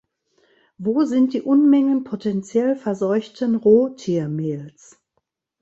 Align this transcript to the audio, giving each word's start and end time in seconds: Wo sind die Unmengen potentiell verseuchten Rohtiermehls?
Wo 0.79 1.03
sind 1.03 1.35
die 1.35 1.43
Unmengen 1.43 2.03
potentiell 2.03 2.75
verseuchten 2.75 3.53
Rohtiermehls? 3.55 4.99